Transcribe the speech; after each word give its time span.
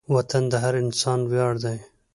وطن 0.15 0.43
د 0.51 0.53
هر 0.63 0.73
انسان 0.83 1.19
ویاړ 1.31 1.53
دی. 1.63 1.77